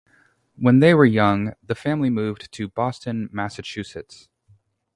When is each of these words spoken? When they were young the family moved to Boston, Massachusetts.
When 0.55 0.79
they 0.79 0.95
were 0.95 1.05
young 1.05 1.53
the 1.61 1.75
family 1.75 2.09
moved 2.09 2.51
to 2.53 2.67
Boston, 2.67 3.29
Massachusetts. 3.31 4.29